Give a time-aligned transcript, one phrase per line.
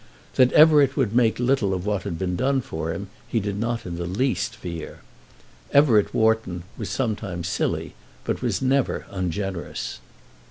[0.33, 3.85] That Everett would make little of what had been done for him he did not
[3.85, 5.01] in the least fear.
[5.71, 7.93] Everett Wharton was sometimes silly
[8.23, 9.99] but was never ungenerous.